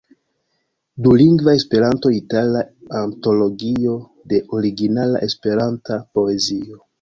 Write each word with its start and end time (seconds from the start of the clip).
Dulingva 1.07 1.53
Esperanto-itala 1.59 2.61
antologio 3.01 3.93
de 4.33 4.41
originala 4.59 5.23
Esperanta 5.29 6.01
poezio. 6.19 6.83